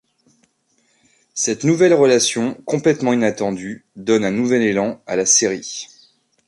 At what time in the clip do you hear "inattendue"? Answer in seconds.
3.13-3.85